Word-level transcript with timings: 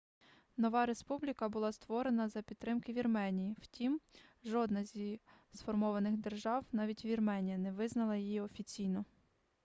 нова 0.57 0.85
республіка 0.85 1.49
була 1.49 1.71
створена 1.71 2.29
за 2.29 2.41
підтримки 2.41 2.93
вірменії 2.93 3.55
втім 3.61 3.99
жодна 4.43 4.83
зі 4.85 5.19
сформованих 5.53 6.17
держав 6.17 6.65
навіть 6.71 7.05
вірменія 7.05 7.57
не 7.57 7.71
визнала 7.71 8.15
її 8.15 8.41
офіційно 8.41 9.05